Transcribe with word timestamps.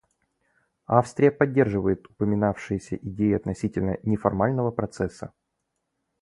Австрия 0.87 1.29
поддерживает 1.29 2.07
упоминавшиеся 2.07 2.95
идеи 2.95 3.35
относительно 3.35 3.99
неформального 4.01 4.71
процесса. 4.71 5.31